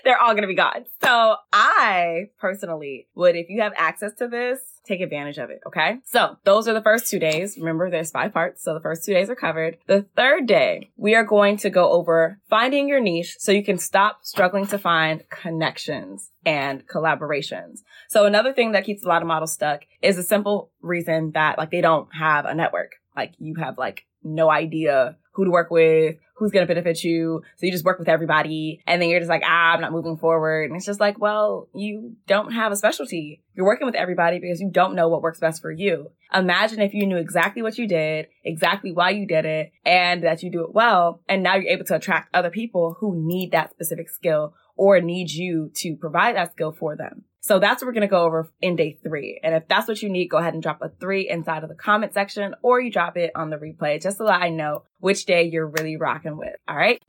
They're 0.04 0.20
all 0.20 0.32
going 0.32 0.42
to 0.42 0.48
be 0.48 0.54
gone. 0.54 0.84
So 1.02 1.36
I 1.52 2.30
personally 2.38 3.08
would, 3.14 3.36
if 3.36 3.48
you 3.48 3.62
have 3.62 3.72
access 3.76 4.12
to 4.14 4.28
this, 4.28 4.58
take 4.86 5.00
advantage 5.00 5.38
of 5.38 5.50
it. 5.50 5.60
Okay. 5.66 5.98
So 6.04 6.36
those 6.44 6.66
are 6.68 6.72
the 6.72 6.82
first 6.82 7.08
two 7.08 7.18
days. 7.18 7.56
Remember, 7.58 7.90
there's 7.90 8.10
five 8.10 8.32
parts. 8.32 8.62
So 8.62 8.74
the 8.74 8.80
first 8.80 9.04
two 9.04 9.12
days 9.12 9.30
are 9.30 9.36
covered. 9.36 9.78
The 9.86 10.06
third 10.16 10.46
day, 10.46 10.90
we 10.96 11.14
are 11.14 11.24
going 11.24 11.58
to 11.58 11.70
go 11.70 11.90
over 11.90 12.38
finding 12.48 12.88
your 12.88 13.00
niche 13.00 13.36
so 13.38 13.52
you 13.52 13.64
can 13.64 13.78
stop 13.78 14.20
struggling 14.22 14.66
to 14.68 14.78
find 14.78 15.22
connections 15.30 16.30
and 16.44 16.86
collaborations. 16.86 17.80
So 18.08 18.26
another 18.26 18.52
thing 18.52 18.72
that 18.72 18.84
keeps 18.84 19.04
a 19.04 19.08
lot 19.08 19.22
of 19.22 19.28
models 19.28 19.52
stuck 19.52 19.82
is 20.02 20.18
a 20.18 20.22
simple 20.22 20.70
reason 20.80 21.32
that 21.32 21.58
like 21.58 21.70
they 21.70 21.80
don't 21.80 22.08
have 22.14 22.44
a 22.44 22.54
network. 22.54 22.92
Like 23.16 23.34
you 23.38 23.56
have 23.56 23.78
like 23.78 24.06
no 24.22 24.50
idea 24.50 25.16
who 25.32 25.44
to 25.44 25.50
work 25.50 25.70
with, 25.70 26.16
who's 26.40 26.50
going 26.50 26.66
to 26.66 26.74
benefit 26.74 27.04
you. 27.04 27.42
So 27.56 27.66
you 27.66 27.72
just 27.72 27.84
work 27.84 27.98
with 27.98 28.08
everybody 28.08 28.82
and 28.86 29.00
then 29.00 29.10
you're 29.10 29.20
just 29.20 29.28
like, 29.28 29.42
ah, 29.44 29.74
I'm 29.74 29.80
not 29.82 29.92
moving 29.92 30.16
forward. 30.16 30.70
And 30.70 30.76
it's 30.76 30.86
just 30.86 30.98
like, 30.98 31.20
well, 31.20 31.68
you 31.74 32.16
don't 32.26 32.52
have 32.52 32.72
a 32.72 32.76
specialty. 32.76 33.42
You're 33.54 33.66
working 33.66 33.86
with 33.86 33.94
everybody 33.94 34.38
because 34.38 34.58
you 34.58 34.70
don't 34.70 34.94
know 34.94 35.08
what 35.08 35.20
works 35.20 35.38
best 35.38 35.60
for 35.60 35.70
you. 35.70 36.10
Imagine 36.34 36.80
if 36.80 36.94
you 36.94 37.06
knew 37.06 37.18
exactly 37.18 37.60
what 37.60 37.76
you 37.76 37.86
did, 37.86 38.28
exactly 38.42 38.90
why 38.90 39.10
you 39.10 39.26
did 39.26 39.44
it, 39.44 39.72
and 39.84 40.24
that 40.24 40.42
you 40.42 40.50
do 40.50 40.64
it 40.64 40.72
well. 40.72 41.20
And 41.28 41.42
now 41.42 41.56
you're 41.56 41.72
able 41.72 41.84
to 41.86 41.96
attract 41.96 42.34
other 42.34 42.50
people 42.50 42.96
who 43.00 43.14
need 43.14 43.52
that 43.52 43.70
specific 43.70 44.08
skill 44.08 44.54
or 44.76 44.98
need 45.02 45.30
you 45.30 45.70
to 45.74 45.94
provide 45.96 46.36
that 46.36 46.52
skill 46.52 46.72
for 46.72 46.96
them. 46.96 47.24
So 47.42 47.58
that's 47.58 47.82
what 47.82 47.86
we're 47.86 47.94
going 47.94 48.02
to 48.02 48.08
go 48.08 48.24
over 48.24 48.50
in 48.60 48.76
day 48.76 48.98
three. 49.02 49.40
And 49.42 49.54
if 49.54 49.66
that's 49.66 49.88
what 49.88 50.02
you 50.02 50.10
need, 50.10 50.28
go 50.28 50.36
ahead 50.36 50.52
and 50.52 50.62
drop 50.62 50.82
a 50.82 50.90
three 51.00 51.28
inside 51.28 51.62
of 51.62 51.70
the 51.70 51.74
comment 51.74 52.12
section 52.12 52.54
or 52.62 52.80
you 52.80 52.90
drop 52.90 53.16
it 53.16 53.32
on 53.34 53.50
the 53.50 53.56
replay 53.56 54.00
just 54.00 54.18
so 54.18 54.26
that 54.26 54.42
I 54.42 54.50
know 54.50 54.84
which 54.98 55.24
day 55.24 55.44
you're 55.44 55.66
really 55.66 55.96
rocking 55.96 56.36
with. 56.36 56.56
All 56.68 56.76
right. 56.76 57.02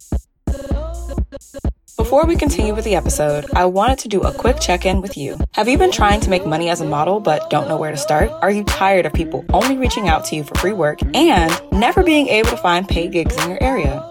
Before 1.97 2.25
we 2.25 2.35
continue 2.35 2.73
with 2.73 2.85
the 2.85 2.95
episode, 2.95 3.45
I 3.53 3.65
wanted 3.65 3.99
to 3.99 4.07
do 4.07 4.21
a 4.21 4.33
quick 4.33 4.59
check 4.59 4.85
in 4.85 5.01
with 5.01 5.17
you. 5.17 5.37
Have 5.51 5.67
you 5.67 5.77
been 5.77 5.91
trying 5.91 6.21
to 6.21 6.29
make 6.29 6.45
money 6.45 6.69
as 6.69 6.81
a 6.81 6.85
model 6.85 7.19
but 7.19 7.49
don't 7.49 7.67
know 7.67 7.77
where 7.77 7.91
to 7.91 7.97
start? 7.97 8.31
Are 8.41 8.49
you 8.49 8.63
tired 8.63 9.05
of 9.05 9.13
people 9.13 9.45
only 9.53 9.77
reaching 9.77 10.07
out 10.07 10.25
to 10.25 10.35
you 10.35 10.43
for 10.43 10.55
free 10.55 10.73
work 10.73 10.99
and 11.13 11.61
never 11.71 12.03
being 12.03 12.27
able 12.27 12.49
to 12.49 12.57
find 12.57 12.87
paid 12.87 13.11
gigs 13.11 13.35
in 13.43 13.49
your 13.49 13.61
area? 13.61 14.10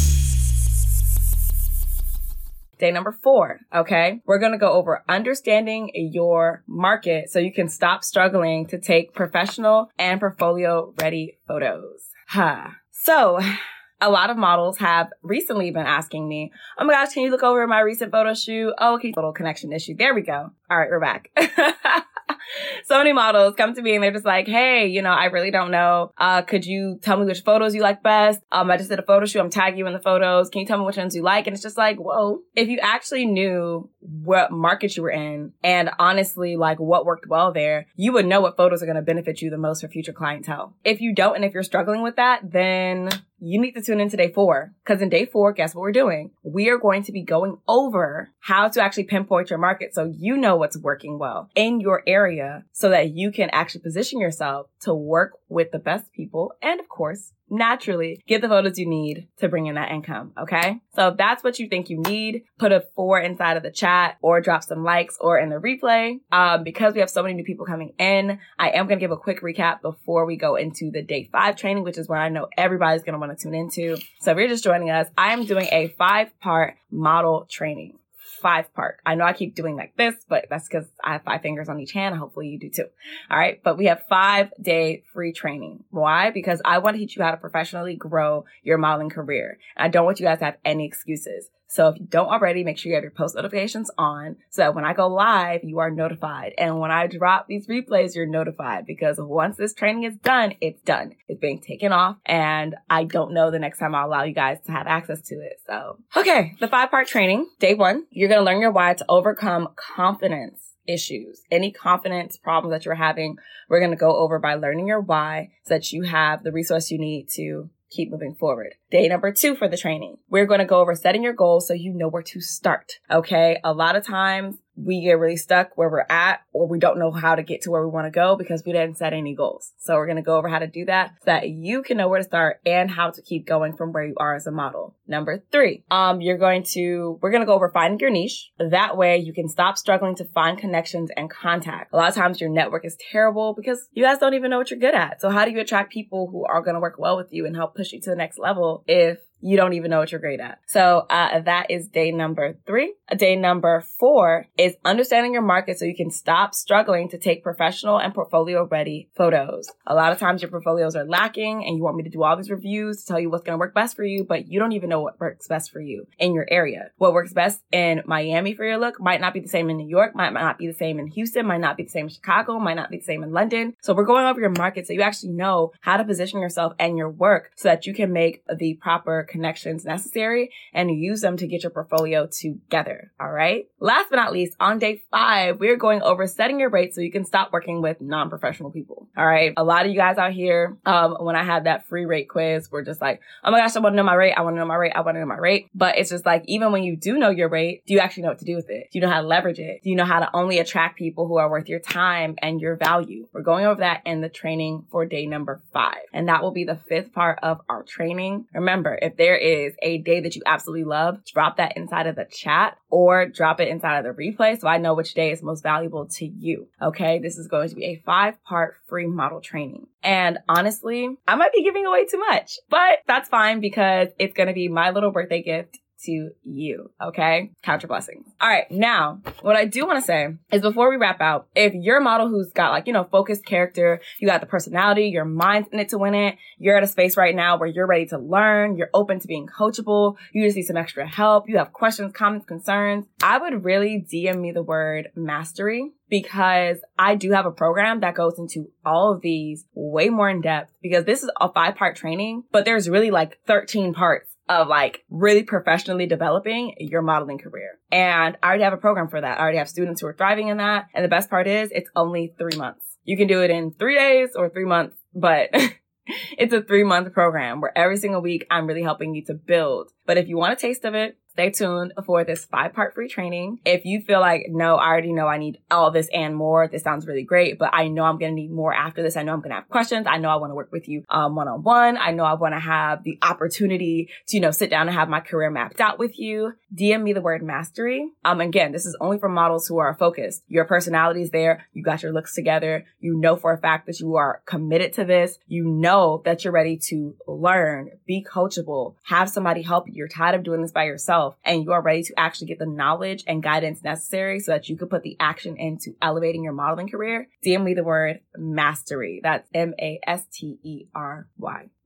Day 2.81 2.89
number 2.89 3.11
four. 3.11 3.59
Okay. 3.71 4.21
We're 4.25 4.39
going 4.39 4.53
to 4.53 4.57
go 4.57 4.73
over 4.73 5.03
understanding 5.07 5.91
your 5.93 6.63
market 6.67 7.29
so 7.29 7.37
you 7.37 7.53
can 7.53 7.69
stop 7.69 8.03
struggling 8.03 8.65
to 8.67 8.79
take 8.79 9.13
professional 9.13 9.91
and 9.99 10.19
portfolio 10.19 10.91
ready 10.99 11.37
photos. 11.47 12.07
Huh. 12.27 12.69
So 12.89 13.39
a 14.01 14.09
lot 14.09 14.31
of 14.31 14.37
models 14.37 14.79
have 14.79 15.09
recently 15.21 15.69
been 15.69 15.85
asking 15.85 16.27
me, 16.27 16.51
Oh 16.79 16.85
my 16.85 16.93
gosh, 16.93 17.13
can 17.13 17.21
you 17.21 17.29
look 17.29 17.43
over 17.43 17.67
my 17.67 17.81
recent 17.81 18.11
photo 18.11 18.33
shoot? 18.33 18.73
Oh, 18.79 18.95
okay. 18.95 19.13
Little 19.15 19.31
connection 19.31 19.71
issue. 19.71 19.93
There 19.95 20.15
we 20.15 20.23
go. 20.23 20.49
All 20.71 20.77
right. 20.77 20.89
We're 20.89 20.99
back. 20.99 21.29
so 22.85 22.97
many 22.97 23.13
models 23.13 23.55
come 23.55 23.73
to 23.73 23.81
me 23.81 23.95
and 23.95 24.03
they're 24.03 24.11
just 24.11 24.25
like, 24.25 24.47
Hey, 24.47 24.87
you 24.87 25.01
know, 25.01 25.11
I 25.11 25.25
really 25.25 25.51
don't 25.51 25.71
know. 25.71 26.11
Uh, 26.17 26.41
could 26.41 26.65
you 26.65 26.99
tell 27.01 27.17
me 27.17 27.25
which 27.25 27.41
photos 27.41 27.75
you 27.75 27.81
like 27.81 28.03
best? 28.03 28.41
Um, 28.51 28.69
I 28.71 28.77
just 28.77 28.89
did 28.89 28.99
a 28.99 29.03
photo 29.03 29.25
shoot. 29.25 29.39
I'm 29.39 29.49
tagging 29.49 29.79
you 29.79 29.87
in 29.87 29.93
the 29.93 29.99
photos. 29.99 30.49
Can 30.49 30.61
you 30.61 30.67
tell 30.67 30.77
me 30.77 30.85
which 30.85 30.97
ones 30.97 31.15
you 31.15 31.23
like? 31.23 31.47
And 31.47 31.53
it's 31.53 31.63
just 31.63 31.77
like, 31.77 31.97
whoa, 31.97 32.41
if 32.55 32.67
you 32.67 32.79
actually 32.81 33.25
knew 33.25 33.89
what 33.99 34.51
market 34.51 34.95
you 34.97 35.03
were 35.03 35.11
in 35.11 35.53
and 35.63 35.89
honestly, 35.99 36.55
like 36.55 36.79
what 36.79 37.05
worked 37.05 37.27
well 37.27 37.51
there, 37.51 37.87
you 37.95 38.13
would 38.13 38.25
know 38.25 38.41
what 38.41 38.57
photos 38.57 38.81
are 38.81 38.87
going 38.87 38.95
to 38.95 39.01
benefit 39.01 39.41
you 39.41 39.49
the 39.49 39.57
most 39.57 39.81
for 39.81 39.87
future 39.87 40.13
clientele. 40.13 40.75
If 40.83 41.01
you 41.01 41.13
don't, 41.13 41.35
and 41.35 41.45
if 41.45 41.53
you're 41.53 41.63
struggling 41.63 42.01
with 42.01 42.15
that, 42.15 42.51
then 42.51 43.09
you 43.41 43.59
need 43.59 43.71
to 43.71 43.81
tune 43.81 43.99
in 43.99 44.09
to 44.09 44.17
day 44.17 44.31
four. 44.31 44.73
Cause 44.85 45.01
in 45.01 45.09
day 45.09 45.25
four, 45.25 45.51
guess 45.51 45.73
what 45.73 45.81
we're 45.81 45.91
doing? 45.91 46.31
We 46.43 46.69
are 46.69 46.77
going 46.77 47.03
to 47.03 47.11
be 47.11 47.23
going 47.23 47.57
over 47.67 48.29
how 48.39 48.69
to 48.69 48.81
actually 48.81 49.05
pinpoint 49.05 49.49
your 49.49 49.59
market 49.59 49.95
so 49.95 50.05
you 50.05 50.37
know 50.37 50.55
what's 50.55 50.77
working 50.77 51.17
well 51.17 51.49
in 51.55 51.81
your 51.81 52.03
area 52.05 52.63
so 52.71 52.89
that 52.89 53.09
you 53.09 53.31
can 53.31 53.49
actually 53.49 53.81
position 53.81 54.21
yourself 54.21 54.67
to 54.81 54.93
work 54.93 55.33
with 55.49 55.71
the 55.71 55.79
best 55.79 56.11
people 56.13 56.53
and 56.61 56.79
of 56.79 56.87
course 56.87 57.33
naturally 57.51 58.23
get 58.27 58.41
the 58.41 58.47
photos 58.47 58.79
you 58.79 58.87
need 58.87 59.27
to 59.37 59.49
bring 59.49 59.67
in 59.67 59.75
that 59.75 59.91
income. 59.91 60.33
Okay. 60.39 60.81
So 60.95 61.09
if 61.09 61.17
that's 61.17 61.43
what 61.43 61.59
you 61.59 61.67
think 61.67 61.89
you 61.89 62.01
need, 62.01 62.43
put 62.57 62.71
a 62.71 62.85
four 62.95 63.19
inside 63.19 63.57
of 63.57 63.63
the 63.63 63.71
chat 63.71 64.17
or 64.21 64.41
drop 64.41 64.63
some 64.63 64.83
likes 64.83 65.17
or 65.19 65.37
in 65.37 65.49
the 65.49 65.57
replay. 65.57 66.19
Um, 66.31 66.63
because 66.63 66.93
we 66.93 67.01
have 67.01 67.09
so 67.09 67.21
many 67.21 67.35
new 67.35 67.43
people 67.43 67.65
coming 67.65 67.93
in, 67.99 68.39
I 68.57 68.69
am 68.69 68.87
going 68.87 68.99
to 68.99 69.03
give 69.03 69.11
a 69.11 69.17
quick 69.17 69.41
recap 69.41 69.81
before 69.81 70.25
we 70.25 70.37
go 70.37 70.55
into 70.55 70.89
the 70.91 71.01
day 71.01 71.29
five 71.31 71.55
training, 71.57 71.83
which 71.83 71.97
is 71.97 72.07
where 72.07 72.19
I 72.19 72.29
know 72.29 72.47
everybody's 72.57 73.03
going 73.03 73.13
to 73.13 73.19
want 73.19 73.37
to 73.37 73.43
tune 73.43 73.53
into. 73.53 73.97
So 74.21 74.31
if 74.31 74.37
you're 74.37 74.47
just 74.47 74.63
joining 74.63 74.89
us, 74.89 75.07
I 75.17 75.33
am 75.33 75.45
doing 75.45 75.67
a 75.71 75.93
five 75.97 76.37
part 76.39 76.77
model 76.89 77.45
training 77.49 77.97
five 78.41 78.73
part. 78.73 78.99
I 79.05 79.15
know 79.15 79.23
I 79.23 79.33
keep 79.33 79.55
doing 79.55 79.75
like 79.75 79.95
this, 79.95 80.15
but 80.27 80.47
that's 80.49 80.67
because 80.67 80.85
I 81.03 81.13
have 81.13 81.23
five 81.23 81.41
fingers 81.41 81.69
on 81.69 81.79
each 81.79 81.91
hand. 81.91 82.15
Hopefully 82.15 82.49
you 82.49 82.59
do 82.59 82.69
too. 82.69 82.87
All 83.29 83.37
right. 83.37 83.61
But 83.63 83.77
we 83.77 83.85
have 83.85 84.03
five 84.09 84.51
day 84.61 85.03
free 85.13 85.31
training. 85.31 85.83
Why? 85.89 86.31
Because 86.31 86.61
I 86.65 86.79
want 86.79 86.95
to 86.95 86.99
teach 86.99 87.15
you 87.15 87.23
how 87.23 87.31
to 87.31 87.37
professionally 87.37 87.95
grow 87.95 88.45
your 88.63 88.77
modeling 88.77 89.09
career. 89.09 89.59
I 89.77 89.87
don't 89.87 90.05
want 90.05 90.19
you 90.19 90.25
guys 90.25 90.39
to 90.39 90.45
have 90.45 90.57
any 90.65 90.85
excuses. 90.85 91.49
So 91.71 91.87
if 91.87 91.97
you 91.99 92.05
don't 92.05 92.27
already, 92.27 92.65
make 92.65 92.77
sure 92.77 92.89
you 92.89 92.95
have 92.95 93.03
your 93.03 93.11
post 93.11 93.35
notifications 93.35 93.89
on 93.97 94.35
so 94.49 94.63
that 94.63 94.75
when 94.75 94.83
I 94.83 94.93
go 94.93 95.07
live, 95.07 95.63
you 95.63 95.79
are 95.79 95.89
notified. 95.89 96.53
And 96.57 96.81
when 96.81 96.91
I 96.91 97.07
drop 97.07 97.47
these 97.47 97.67
replays, 97.67 98.13
you're 98.13 98.27
notified 98.27 98.85
because 98.85 99.15
once 99.19 99.55
this 99.55 99.73
training 99.73 100.03
is 100.03 100.17
done, 100.17 100.55
it's 100.59 100.81
done. 100.81 101.15
It's 101.29 101.39
being 101.39 101.61
taken 101.61 101.93
off 101.93 102.17
and 102.25 102.75
I 102.89 103.05
don't 103.05 103.33
know 103.33 103.51
the 103.51 103.59
next 103.59 103.79
time 103.79 103.95
I'll 103.95 104.07
allow 104.07 104.23
you 104.23 104.33
guys 104.33 104.57
to 104.65 104.73
have 104.73 104.85
access 104.85 105.21
to 105.21 105.35
it. 105.35 105.61
So, 105.65 105.97
okay, 106.17 106.57
the 106.59 106.67
five 106.67 106.91
part 106.91 107.07
training. 107.07 107.49
Day 107.59 107.73
one, 107.73 108.03
you're 108.09 108.27
going 108.27 108.41
to 108.41 108.45
learn 108.45 108.59
your 108.59 108.71
why 108.71 108.93
to 108.93 109.05
overcome 109.07 109.69
confidence 109.77 110.71
issues, 110.87 111.41
any 111.49 111.71
confidence 111.71 112.35
problems 112.35 112.73
that 112.73 112.85
you're 112.85 112.95
having, 112.95 113.37
we're 113.69 113.79
going 113.79 113.91
to 113.91 113.97
go 113.97 114.17
over 114.17 114.39
by 114.39 114.55
learning 114.55 114.87
your 114.87 114.99
why 114.99 115.51
so 115.63 115.75
that 115.75 115.93
you 115.93 116.03
have 116.03 116.43
the 116.43 116.51
resource 116.51 116.91
you 116.91 116.99
need 116.99 117.29
to 117.35 117.69
keep 117.91 118.09
moving 118.09 118.33
forward. 118.33 118.75
Day 118.89 119.07
number 119.07 119.31
two 119.31 119.55
for 119.55 119.67
the 119.67 119.77
training. 119.77 120.17
We're 120.29 120.45
going 120.45 120.59
to 120.59 120.65
go 120.65 120.79
over 120.79 120.95
setting 120.95 121.23
your 121.23 121.33
goals 121.33 121.67
so 121.67 121.73
you 121.73 121.93
know 121.93 122.07
where 122.07 122.23
to 122.23 122.41
start. 122.41 122.93
Okay. 123.11 123.59
A 123.63 123.73
lot 123.73 123.95
of 123.95 124.05
times 124.05 124.55
we 124.75 125.01
get 125.01 125.13
really 125.13 125.37
stuck 125.37 125.77
where 125.77 125.89
we're 125.89 126.05
at 126.09 126.41
or 126.53 126.67
we 126.67 126.79
don't 126.79 126.99
know 126.99 127.11
how 127.11 127.35
to 127.35 127.43
get 127.43 127.61
to 127.61 127.71
where 127.71 127.85
we 127.85 127.91
want 127.91 128.05
to 128.05 128.11
go 128.11 128.35
because 128.35 128.63
we 128.65 128.71
didn't 128.71 128.97
set 128.97 129.13
any 129.13 129.35
goals. 129.35 129.73
So 129.77 129.95
we're 129.95 130.05
going 130.05 130.17
to 130.17 130.21
go 130.21 130.37
over 130.37 130.47
how 130.47 130.59
to 130.59 130.67
do 130.67 130.85
that 130.85 131.11
so 131.19 131.25
that 131.25 131.49
you 131.49 131.83
can 131.83 131.97
know 131.97 132.07
where 132.07 132.19
to 132.19 132.23
start 132.23 132.59
and 132.65 132.89
how 132.89 133.11
to 133.11 133.21
keep 133.21 133.45
going 133.45 133.75
from 133.75 133.91
where 133.91 134.05
you 134.05 134.15
are 134.17 134.35
as 134.35 134.47
a 134.47 134.51
model. 134.51 134.95
Number 135.07 135.43
three, 135.51 135.83
um, 135.91 136.21
you're 136.21 136.37
going 136.37 136.63
to, 136.71 137.19
we're 137.21 137.31
going 137.31 137.41
to 137.41 137.45
go 137.45 137.53
over 137.53 137.69
finding 137.69 137.99
your 137.99 138.09
niche. 138.09 138.51
That 138.59 138.97
way 138.97 139.17
you 139.17 139.33
can 139.33 139.49
stop 139.49 139.77
struggling 139.77 140.15
to 140.15 140.25
find 140.25 140.57
connections 140.57 141.09
and 141.15 141.29
contact. 141.29 141.93
A 141.93 141.97
lot 141.97 142.09
of 142.09 142.15
times 142.15 142.39
your 142.39 142.49
network 142.49 142.85
is 142.85 142.97
terrible 143.11 143.53
because 143.53 143.87
you 143.91 144.03
guys 144.03 144.19
don't 144.19 144.33
even 144.33 144.49
know 144.49 144.57
what 144.57 144.71
you're 144.71 144.79
good 144.79 144.95
at. 144.95 145.21
So 145.21 145.29
how 145.29 145.45
do 145.45 145.51
you 145.51 145.59
attract 145.59 145.91
people 145.91 146.29
who 146.31 146.45
are 146.45 146.61
going 146.61 146.75
to 146.75 146.79
work 146.79 146.95
well 146.97 147.17
with 147.17 147.31
you 147.31 147.45
and 147.45 147.55
help 147.55 147.75
push 147.75 147.91
you 147.91 148.01
to 148.01 148.09
the 148.09 148.15
next 148.15 148.39
level 148.39 148.83
if 148.87 149.19
you 149.41 149.57
don't 149.57 149.73
even 149.73 149.91
know 149.91 149.99
what 149.99 150.11
you're 150.11 150.21
great 150.21 150.39
at. 150.39 150.59
So 150.67 151.05
uh, 151.09 151.39
that 151.41 151.69
is 151.69 151.87
day 151.87 152.11
number 152.11 152.57
three. 152.65 152.93
Day 153.15 153.35
number 153.35 153.81
four 153.99 154.47
is 154.57 154.75
understanding 154.85 155.33
your 155.33 155.41
market 155.41 155.79
so 155.79 155.85
you 155.85 155.95
can 155.95 156.11
stop 156.11 156.53
struggling 156.53 157.09
to 157.09 157.17
take 157.17 157.43
professional 157.43 157.99
and 157.99 158.13
portfolio 158.13 158.65
ready 158.65 159.09
photos. 159.15 159.69
A 159.85 159.95
lot 159.95 160.11
of 160.11 160.19
times 160.19 160.41
your 160.41 160.51
portfolios 160.51 160.95
are 160.95 161.05
lacking 161.05 161.65
and 161.65 161.77
you 161.77 161.83
want 161.83 161.97
me 161.97 162.03
to 162.03 162.09
do 162.09 162.23
all 162.23 162.37
these 162.37 162.49
reviews 162.49 163.01
to 163.01 163.07
tell 163.07 163.19
you 163.19 163.29
what's 163.29 163.43
going 163.43 163.57
to 163.57 163.59
work 163.59 163.73
best 163.73 163.95
for 163.95 164.03
you, 164.03 164.23
but 164.23 164.47
you 164.47 164.59
don't 164.59 164.71
even 164.73 164.89
know 164.89 165.01
what 165.01 165.19
works 165.19 165.47
best 165.47 165.71
for 165.71 165.81
you 165.81 166.07
in 166.19 166.33
your 166.33 166.45
area. 166.49 166.91
What 166.97 167.13
works 167.13 167.33
best 167.33 167.61
in 167.71 168.01
Miami 168.05 168.53
for 168.53 168.65
your 168.65 168.77
look 168.77 168.99
might 168.99 169.21
not 169.21 169.33
be 169.33 169.39
the 169.39 169.49
same 169.49 169.69
in 169.69 169.77
New 169.77 169.89
York, 169.89 170.15
might 170.15 170.33
not 170.33 170.57
be 170.57 170.67
the 170.67 170.73
same 170.73 170.99
in 170.99 171.07
Houston, 171.07 171.45
might 171.45 171.61
not 171.61 171.77
be 171.77 171.83
the 171.83 171.89
same 171.89 172.05
in 172.05 172.09
Chicago, 172.09 172.59
might 172.59 172.75
not 172.75 172.89
be 172.89 172.97
the 172.97 173.03
same 173.03 173.23
in 173.23 173.31
London. 173.31 173.73
So 173.81 173.93
we're 173.93 174.05
going 174.05 174.25
over 174.25 174.39
your 174.39 174.53
market 174.57 174.87
so 174.87 174.93
you 174.93 175.01
actually 175.01 175.33
know 175.33 175.71
how 175.81 175.97
to 175.97 176.03
position 176.03 176.39
yourself 176.39 176.73
and 176.79 176.97
your 176.97 177.09
work 177.09 177.51
so 177.55 177.69
that 177.69 177.85
you 177.85 177.93
can 177.93 178.13
make 178.13 178.43
the 178.55 178.75
proper 178.75 179.27
connections 179.31 179.85
necessary 179.85 180.51
and 180.73 180.91
use 180.91 181.21
them 181.21 181.37
to 181.37 181.47
get 181.47 181.63
your 181.63 181.71
portfolio 181.71 182.27
together. 182.27 183.11
All 183.19 183.31
right. 183.31 183.65
Last 183.79 184.09
but 184.09 184.17
not 184.17 184.31
least, 184.31 184.55
on 184.59 184.77
day 184.77 185.01
five, 185.09 185.59
we're 185.59 185.77
going 185.77 186.01
over 186.01 186.27
setting 186.27 186.59
your 186.59 186.69
rates 186.69 186.95
so 186.95 187.01
you 187.01 187.11
can 187.11 187.25
stop 187.25 187.51
working 187.51 187.81
with 187.81 187.99
non-professional 188.01 188.71
people. 188.71 189.07
All 189.17 189.25
right. 189.25 189.53
A 189.57 189.63
lot 189.63 189.85
of 189.85 189.91
you 189.91 189.97
guys 189.97 190.17
out 190.17 190.33
here, 190.33 190.77
um, 190.85 191.15
when 191.19 191.35
I 191.35 191.43
had 191.43 191.63
that 191.63 191.87
free 191.87 192.05
rate 192.05 192.29
quiz, 192.29 192.69
we're 192.71 192.83
just 192.83 193.01
like, 193.01 193.21
oh 193.43 193.51
my 193.51 193.59
gosh, 193.59 193.75
I 193.75 193.79
want 193.79 193.93
to 193.93 193.97
know 193.97 194.03
my 194.03 194.15
rate. 194.15 194.33
I 194.33 194.41
want 194.41 194.55
to 194.55 194.59
know 194.59 194.65
my 194.65 194.75
rate. 194.75 194.93
I 194.95 195.01
want 195.01 195.15
to 195.15 195.19
know 195.21 195.25
my 195.25 195.37
rate. 195.37 195.67
But 195.73 195.97
it's 195.97 196.09
just 196.09 196.25
like, 196.25 196.43
even 196.45 196.71
when 196.71 196.83
you 196.83 196.95
do 196.95 197.17
know 197.17 197.29
your 197.29 197.49
rate, 197.49 197.83
do 197.85 197.93
you 197.93 197.99
actually 197.99 198.23
know 198.23 198.29
what 198.29 198.39
to 198.39 198.45
do 198.45 198.55
with 198.55 198.69
it? 198.69 198.89
Do 198.91 198.99
you 198.99 199.01
know 199.01 199.09
how 199.09 199.21
to 199.21 199.27
leverage 199.27 199.59
it? 199.59 199.81
Do 199.83 199.89
you 199.89 199.95
know 199.95 200.05
how 200.05 200.19
to 200.19 200.29
only 200.33 200.59
attract 200.59 200.97
people 200.97 201.27
who 201.27 201.37
are 201.37 201.49
worth 201.49 201.69
your 201.69 201.79
time 201.79 202.35
and 202.41 202.59
your 202.59 202.75
value? 202.75 203.27
We're 203.33 203.41
going 203.41 203.65
over 203.65 203.79
that 203.79 204.01
in 204.05 204.21
the 204.21 204.29
training 204.29 204.85
for 204.91 205.05
day 205.05 205.25
number 205.25 205.61
five. 205.73 206.03
And 206.13 206.27
that 206.27 206.41
will 206.41 206.51
be 206.51 206.65
the 206.65 206.79
fifth 206.87 207.13
part 207.13 207.39
of 207.41 207.61
our 207.69 207.83
training. 207.83 208.45
Remember, 208.53 208.97
if 209.01 209.15
there 209.21 209.37
is 209.37 209.75
a 209.83 209.99
day 209.99 210.19
that 210.21 210.35
you 210.35 210.41
absolutely 210.47 210.83
love, 210.83 211.23
drop 211.31 211.57
that 211.57 211.77
inside 211.77 212.07
of 212.07 212.15
the 212.15 212.25
chat 212.25 212.75
or 212.89 213.27
drop 213.27 213.59
it 213.59 213.67
inside 213.67 213.99
of 213.99 214.03
the 214.03 214.19
replay 214.19 214.59
so 214.59 214.67
I 214.67 214.79
know 214.79 214.95
which 214.95 215.13
day 215.13 215.31
is 215.31 215.43
most 215.43 215.61
valuable 215.61 216.07
to 216.13 216.25
you. 216.25 216.69
Okay. 216.81 217.19
This 217.19 217.37
is 217.37 217.47
going 217.47 217.69
to 217.69 217.75
be 217.75 217.85
a 217.85 218.01
five 218.03 218.43
part 218.43 218.77
free 218.89 219.05
model 219.05 219.39
training. 219.39 219.85
And 220.01 220.39
honestly, 220.49 221.07
I 221.27 221.35
might 221.35 221.53
be 221.53 221.61
giving 221.63 221.85
away 221.85 222.07
too 222.07 222.17
much, 222.17 222.57
but 222.67 222.97
that's 223.05 223.29
fine 223.29 223.59
because 223.59 224.07
it's 224.17 224.33
going 224.33 224.47
to 224.47 224.55
be 224.55 224.69
my 224.69 224.89
little 224.89 225.11
birthday 225.11 225.43
gift 225.43 225.77
to 226.05 226.31
you. 226.43 226.91
Okay. 227.01 227.51
Count 227.63 227.83
your 227.83 227.87
blessings. 227.87 228.27
All 228.39 228.49
right. 228.49 228.69
Now, 228.71 229.21
what 229.41 229.55
I 229.55 229.65
do 229.65 229.85
want 229.85 229.99
to 229.99 230.05
say 230.05 230.35
is 230.51 230.61
before 230.61 230.89
we 230.89 230.97
wrap 230.97 231.21
out, 231.21 231.47
if 231.55 231.73
you're 231.73 231.99
a 231.99 232.03
model 232.03 232.29
who's 232.29 232.51
got 232.51 232.71
like, 232.71 232.87
you 232.87 232.93
know, 232.93 233.03
focused 233.03 233.45
character, 233.45 234.01
you 234.19 234.27
got 234.27 234.41
the 234.41 234.47
personality, 234.47 235.07
your 235.07 235.25
mind's 235.25 235.69
in 235.71 235.79
it 235.79 235.89
to 235.89 235.97
win 235.97 236.15
it, 236.15 236.37
you're 236.57 236.77
at 236.77 236.83
a 236.83 236.87
space 236.87 237.17
right 237.17 237.35
now 237.35 237.57
where 237.57 237.69
you're 237.69 237.87
ready 237.87 238.05
to 238.07 238.17
learn, 238.17 238.77
you're 238.77 238.89
open 238.93 239.19
to 239.19 239.27
being 239.27 239.47
coachable, 239.47 240.15
you 240.33 240.45
just 240.45 240.55
need 240.55 240.63
some 240.63 240.77
extra 240.77 241.07
help, 241.07 241.49
you 241.49 241.57
have 241.57 241.73
questions, 241.73 242.13
comments, 242.13 242.45
concerns, 242.45 243.05
I 243.21 243.37
would 243.37 243.63
really 243.63 244.05
DM 244.11 244.39
me 244.39 244.51
the 244.51 244.63
word 244.63 245.11
mastery 245.15 245.91
because 246.09 246.77
I 246.99 247.15
do 247.15 247.31
have 247.31 247.45
a 247.45 247.51
program 247.51 248.01
that 248.01 248.15
goes 248.15 248.37
into 248.37 248.69
all 248.85 249.13
of 249.13 249.21
these 249.21 249.65
way 249.73 250.09
more 250.09 250.29
in 250.29 250.41
depth 250.41 250.73
because 250.81 251.05
this 251.05 251.23
is 251.23 251.31
a 251.39 251.51
five 251.51 251.75
part 251.75 251.95
training, 251.95 252.43
but 252.51 252.65
there's 252.65 252.89
really 252.89 253.11
like 253.11 253.39
13 253.47 253.93
parts 253.93 254.30
of 254.51 254.67
like 254.67 255.05
really 255.09 255.43
professionally 255.43 256.05
developing 256.05 256.75
your 256.77 257.01
modeling 257.01 257.37
career. 257.37 257.79
And 257.89 258.37
I 258.43 258.47
already 258.47 258.63
have 258.63 258.73
a 258.73 258.77
program 258.77 259.07
for 259.07 259.21
that. 259.21 259.39
I 259.39 259.41
already 259.41 259.59
have 259.59 259.69
students 259.69 260.01
who 260.01 260.07
are 260.07 260.13
thriving 260.13 260.49
in 260.49 260.57
that. 260.57 260.87
And 260.93 261.05
the 261.05 261.09
best 261.09 261.29
part 261.29 261.47
is 261.47 261.71
it's 261.71 261.89
only 261.95 262.33
three 262.37 262.57
months. 262.57 262.97
You 263.05 263.15
can 263.15 263.27
do 263.27 263.41
it 263.41 263.49
in 263.49 263.71
three 263.71 263.95
days 263.95 264.35
or 264.35 264.49
three 264.49 264.65
months, 264.65 264.97
but 265.15 265.49
it's 266.37 266.53
a 266.53 266.61
three 266.61 266.83
month 266.83 267.13
program 267.13 267.61
where 267.61 267.75
every 267.77 267.95
single 267.95 268.21
week 268.21 268.45
I'm 268.51 268.67
really 268.67 268.83
helping 268.83 269.15
you 269.15 269.23
to 269.25 269.33
build. 269.33 269.91
But 270.05 270.17
if 270.17 270.27
you 270.27 270.35
want 270.35 270.53
a 270.53 270.57
taste 270.57 270.83
of 270.83 270.95
it, 270.95 271.17
stay 271.31 271.49
tuned 271.49 271.93
for 272.05 272.23
this 272.23 272.45
five 272.45 272.73
part 272.73 272.93
free 272.93 273.07
training. 273.07 273.59
If 273.65 273.85
you 273.85 274.01
feel 274.01 274.19
like, 274.19 274.47
no, 274.49 274.75
I 274.75 274.87
already 274.87 275.13
know 275.13 275.27
I 275.27 275.37
need 275.37 275.59
all 275.69 275.91
this 275.91 276.09
and 276.13 276.35
more. 276.35 276.67
This 276.67 276.83
sounds 276.83 277.07
really 277.07 277.23
great, 277.23 277.57
but 277.57 277.69
I 277.73 277.87
know 277.87 278.03
I'm 278.03 278.17
going 278.17 278.31
to 278.31 278.41
need 278.41 278.51
more 278.51 278.73
after 278.73 279.01
this. 279.01 279.17
I 279.17 279.23
know 279.23 279.33
I'm 279.33 279.39
going 279.39 279.49
to 279.49 279.55
have 279.55 279.69
questions. 279.69 280.07
I 280.09 280.17
know 280.17 280.29
I 280.29 280.35
want 280.35 280.51
to 280.51 280.55
work 280.55 280.71
with 280.71 280.87
you, 280.87 281.03
one 281.09 281.47
on 281.47 281.63
one. 281.63 281.97
I 281.97 282.11
know 282.11 282.25
I 282.25 282.33
want 282.33 282.53
to 282.53 282.59
have 282.59 283.03
the 283.03 283.17
opportunity 283.21 284.09
to, 284.27 284.37
you 284.37 284.41
know, 284.41 284.51
sit 284.51 284.69
down 284.69 284.87
and 284.87 284.95
have 284.95 285.09
my 285.09 285.19
career 285.19 285.49
mapped 285.49 285.79
out 285.79 285.99
with 285.99 286.19
you. 286.19 286.53
DM 286.73 287.03
me 287.03 287.13
the 287.13 287.21
word 287.21 287.43
mastery. 287.43 288.09
Um, 288.23 288.41
again, 288.41 288.71
this 288.71 288.85
is 288.85 288.97
only 289.01 289.19
for 289.19 289.29
models 289.29 289.67
who 289.67 289.77
are 289.79 289.95
focused. 289.95 290.43
Your 290.47 290.65
personality 290.65 291.21
is 291.21 291.31
there. 291.31 291.65
You 291.73 291.83
got 291.83 292.03
your 292.03 292.13
looks 292.13 292.33
together. 292.33 292.85
You 292.99 293.17
know 293.17 293.35
for 293.35 293.53
a 293.53 293.57
fact 293.57 293.87
that 293.87 293.99
you 293.99 294.15
are 294.15 294.41
committed 294.45 294.93
to 294.93 295.05
this. 295.05 295.37
You 295.47 295.65
know 295.65 296.21
that 296.25 296.43
you're 296.43 296.53
ready 296.53 296.77
to 296.89 297.15
learn, 297.27 297.91
be 298.05 298.25
coachable, 298.29 298.95
have 299.03 299.29
somebody 299.29 299.61
help 299.61 299.87
you. 299.87 299.93
You're 299.95 300.07
tired 300.07 300.35
of 300.35 300.43
doing 300.43 300.61
this 300.61 300.71
by 300.71 300.83
yourself 300.83 301.20
yourself 301.21 301.37
and 301.43 301.63
you 301.63 301.71
are 301.71 301.81
ready 301.81 302.03
to 302.03 302.13
actually 302.17 302.47
get 302.47 302.59
the 302.59 302.65
knowledge 302.65 303.23
and 303.27 303.43
guidance 303.43 303.83
necessary 303.83 304.39
so 304.39 304.51
that 304.51 304.69
you 304.69 304.77
can 304.77 304.87
put 304.87 305.03
the 305.03 305.17
action 305.19 305.57
into 305.57 305.95
elevating 306.01 306.43
your 306.43 306.53
modeling 306.53 306.89
career, 306.89 307.27
DM 307.45 307.63
me 307.63 307.73
the 307.73 307.83
word 307.83 308.21
mastery. 308.37 309.19
That's 309.23 309.47
M-A-S-T-E-R-Y. 309.53 309.99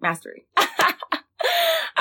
Mastery. 0.01 0.45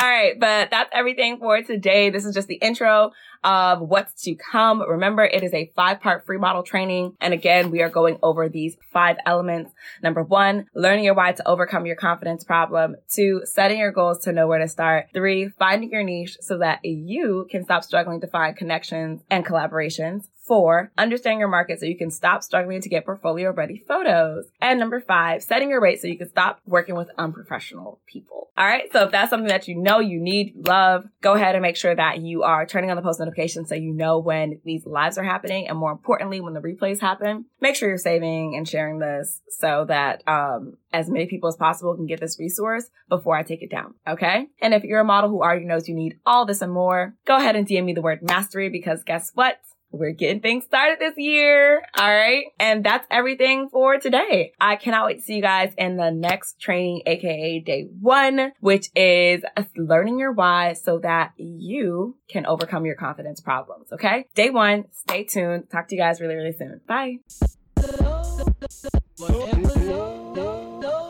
All 0.04 0.10
right, 0.10 0.38
but 0.38 0.70
that's 0.70 0.90
everything 0.92 1.38
for 1.38 1.62
today. 1.62 2.10
This 2.10 2.26
is 2.26 2.34
just 2.34 2.46
the 2.46 2.56
intro 2.56 3.12
of 3.42 3.80
what's 3.80 4.22
to 4.24 4.34
come. 4.34 4.82
Remember, 4.82 5.24
it 5.24 5.42
is 5.42 5.54
a 5.54 5.72
five 5.74 6.02
part 6.02 6.26
free 6.26 6.36
model 6.36 6.62
training. 6.62 7.16
And 7.22 7.32
again, 7.32 7.70
we 7.70 7.80
are 7.80 7.88
going 7.88 8.18
over 8.22 8.50
these 8.50 8.76
five 8.92 9.16
elements. 9.24 9.72
Number 10.02 10.22
one, 10.22 10.66
learning 10.74 11.04
your 11.04 11.14
why 11.14 11.32
to 11.32 11.48
overcome 11.48 11.86
your 11.86 11.96
confidence 11.96 12.44
problem. 12.44 12.96
Two, 13.08 13.44
setting 13.46 13.78
your 13.78 13.92
goals 13.92 14.18
to 14.24 14.32
know 14.32 14.46
where 14.46 14.58
to 14.58 14.68
start. 14.68 15.06
Three, 15.14 15.48
finding 15.58 15.90
your 15.90 16.02
niche 16.02 16.36
so 16.38 16.58
that 16.58 16.84
you 16.84 17.46
can 17.50 17.64
stop 17.64 17.82
struggling 17.82 18.20
to 18.20 18.26
find 18.26 18.54
connections 18.54 19.22
and 19.30 19.46
collaborations. 19.46 20.24
Four, 20.46 20.92
understand 20.98 21.38
your 21.38 21.48
market 21.48 21.80
so 21.80 21.86
you 21.86 21.96
can 21.96 22.10
stop 22.10 22.42
struggling 22.42 22.82
to 22.82 22.88
get 22.88 23.06
portfolio 23.06 23.50
ready 23.50 23.82
photos. 23.88 24.44
And 24.60 24.78
number 24.78 25.00
five, 25.00 25.42
setting 25.42 25.70
your 25.70 25.80
rate 25.80 26.00
so 26.00 26.06
you 26.06 26.18
can 26.18 26.28
stop 26.28 26.60
working 26.66 26.96
with 26.96 27.08
unprofessional 27.16 28.00
people. 28.06 28.44
All 28.56 28.66
right. 28.66 28.92
So 28.92 29.04
if 29.04 29.10
that's 29.10 29.30
something 29.30 29.48
that 29.48 29.66
you 29.66 29.74
know 29.74 29.98
you 29.98 30.20
need, 30.20 30.54
love, 30.68 31.06
go 31.20 31.34
ahead 31.34 31.56
and 31.56 31.62
make 31.62 31.76
sure 31.76 31.94
that 31.94 32.20
you 32.20 32.44
are 32.44 32.66
turning 32.66 32.90
on 32.90 32.96
the 32.96 33.02
post 33.02 33.18
notifications 33.18 33.68
so 33.68 33.74
you 33.74 33.92
know 33.92 34.20
when 34.20 34.60
these 34.64 34.86
lives 34.86 35.18
are 35.18 35.24
happening. 35.24 35.66
And 35.66 35.76
more 35.76 35.90
importantly, 35.90 36.40
when 36.40 36.54
the 36.54 36.60
replays 36.60 37.00
happen, 37.00 37.46
make 37.60 37.74
sure 37.74 37.88
you're 37.88 37.98
saving 37.98 38.54
and 38.54 38.68
sharing 38.68 39.00
this 39.00 39.40
so 39.48 39.86
that, 39.88 40.22
um, 40.28 40.76
as 40.92 41.08
many 41.08 41.26
people 41.26 41.48
as 41.48 41.56
possible 41.56 41.96
can 41.96 42.06
get 42.06 42.20
this 42.20 42.38
resource 42.38 42.88
before 43.08 43.36
I 43.36 43.42
take 43.42 43.62
it 43.62 43.70
down. 43.70 43.94
Okay. 44.06 44.46
And 44.60 44.72
if 44.72 44.84
you're 44.84 45.00
a 45.00 45.04
model 45.04 45.30
who 45.30 45.42
already 45.42 45.64
knows 45.64 45.88
you 45.88 45.94
need 45.96 46.20
all 46.24 46.46
this 46.46 46.62
and 46.62 46.72
more, 46.72 47.14
go 47.26 47.36
ahead 47.36 47.56
and 47.56 47.66
DM 47.66 47.86
me 47.86 47.94
the 47.94 48.02
word 48.02 48.22
mastery 48.22 48.68
because 48.68 49.02
guess 49.02 49.32
what? 49.34 49.58
We're 49.94 50.12
getting 50.12 50.40
things 50.40 50.64
started 50.64 50.98
this 50.98 51.14
year. 51.16 51.82
All 51.98 52.14
right. 52.14 52.46
And 52.58 52.84
that's 52.84 53.06
everything 53.10 53.68
for 53.70 53.98
today. 53.98 54.52
I 54.60 54.76
cannot 54.76 55.06
wait 55.06 55.18
to 55.18 55.22
see 55.22 55.36
you 55.36 55.42
guys 55.42 55.72
in 55.78 55.96
the 55.96 56.10
next 56.10 56.60
training, 56.60 57.02
aka 57.06 57.60
day 57.60 57.88
one, 58.00 58.52
which 58.60 58.86
is 58.94 59.42
learning 59.76 60.18
your 60.18 60.32
why 60.32 60.74
so 60.74 60.98
that 60.98 61.32
you 61.36 62.16
can 62.28 62.46
overcome 62.46 62.84
your 62.84 62.96
confidence 62.96 63.40
problems. 63.40 63.92
Okay. 63.92 64.26
Day 64.34 64.50
one. 64.50 64.84
Stay 64.92 65.24
tuned. 65.24 65.70
Talk 65.70 65.88
to 65.88 65.94
you 65.94 66.00
guys 66.00 66.20
really, 66.20 66.34
really 66.34 66.52
soon. 66.52 66.80
Bye. 66.86 67.18